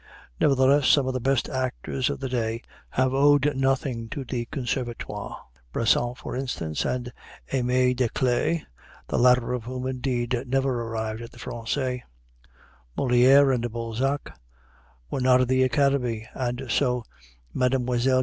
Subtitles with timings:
[0.39, 5.39] Nevertheless some of the best actors of the day have owed nothing to the Conservatoire
[5.71, 7.13] Bressant, for instance, and
[7.53, 8.63] Aimée Desclée,
[9.09, 12.01] the latter of whom, indeed, never arrived at the Français.
[12.97, 14.33] (Molière and Balzac
[15.11, 17.03] were not of the Academy, and so
[17.53, 17.85] Mlle.